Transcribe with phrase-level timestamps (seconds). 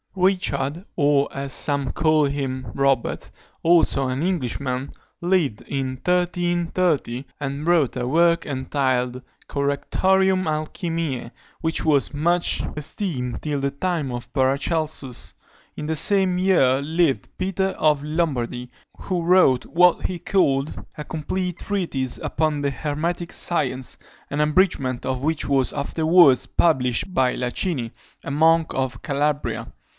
[0.15, 3.31] Richard, or, as some call him, Robert,
[3.63, 12.13] also an Englishman, lived in 1330, and wrote a work entitled Correctorium Alchymiæ, which was
[12.13, 15.33] much esteemed till the time of Paracelsus.
[15.77, 21.59] In the same year lived Peter of Lombardy, who wrote what he called a Complete
[21.59, 23.97] Treatise upon the Hermetic Science,
[24.31, 27.91] an abridgment of which was afterwards published by Lacini,
[28.25, 29.71] a monk of Calabria.